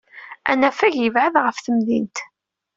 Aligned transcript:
Anafag 0.51 0.93
yebɛed 0.97 1.35
ɣef 1.43 1.57
temdint. 1.59 2.17